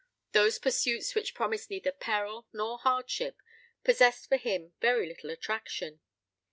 [0.31, 3.39] Those pursuits which promised neither peril nor hardship
[3.83, 5.99] possessed for him very little attraction.